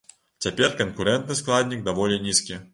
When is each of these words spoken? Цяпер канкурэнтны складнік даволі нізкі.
Цяпер 0.45 0.73
канкурэнтны 0.79 1.39
складнік 1.43 1.87
даволі 1.91 2.21
нізкі. 2.27 2.63